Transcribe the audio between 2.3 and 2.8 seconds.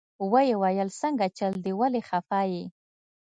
يې.